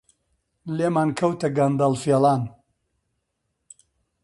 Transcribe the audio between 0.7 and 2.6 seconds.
لێمان کەوتە گەندەڵ فێڵان!